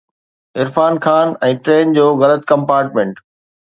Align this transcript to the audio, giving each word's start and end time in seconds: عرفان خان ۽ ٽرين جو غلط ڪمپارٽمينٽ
عرفان 0.61 0.93
خان 1.05 1.27
۽ 1.51 1.61
ٽرين 1.69 1.95
جو 2.01 2.09
غلط 2.25 2.51
ڪمپارٽمينٽ 2.55 3.27